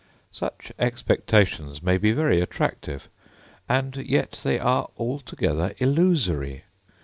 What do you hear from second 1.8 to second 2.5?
may be very